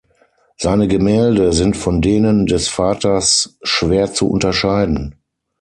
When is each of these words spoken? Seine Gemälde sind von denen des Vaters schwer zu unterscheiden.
Seine 0.57 0.87
Gemälde 0.87 1.53
sind 1.53 1.77
von 1.77 2.01
denen 2.01 2.47
des 2.47 2.69
Vaters 2.69 3.59
schwer 3.61 4.11
zu 4.11 4.27
unterscheiden. 4.31 5.15